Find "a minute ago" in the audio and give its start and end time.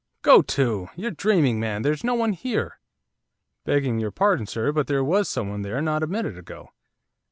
6.01-6.69